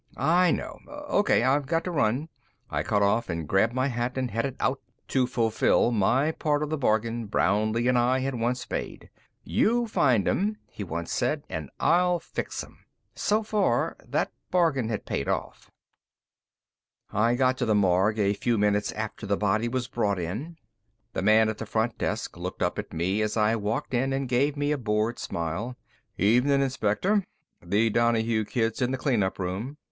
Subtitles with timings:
[0.17, 0.79] "I know.
[0.87, 2.29] O.K.; I've got to run."
[2.71, 6.77] I cut off, grabbed my hat, and headed out to fulfill my part of the
[6.79, 9.11] bargain Brownlee and I had once made.
[9.43, 12.79] "You find 'em," he'd once said, "and I'll fix 'em."
[13.13, 15.69] So far, that bargain had paid off.
[17.13, 20.57] I got to the morgue a few minutes after the body was brought in.
[21.13, 24.27] The man at the front desk looked up at me as I walked in and
[24.27, 25.75] gave me a bored smile.
[26.17, 27.23] "Evening, Inspector.
[27.61, 29.77] The Donahue kid's in the clean up room."